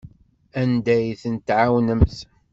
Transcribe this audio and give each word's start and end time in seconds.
Anda 0.61 0.91
ay 0.97 1.07
tent-tɛawnemt? 1.21 2.15